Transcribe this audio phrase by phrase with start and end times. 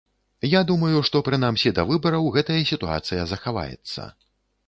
[0.51, 4.07] Я думаю, што прынамсі да выбараў гэтая сітуацыя захаваецца.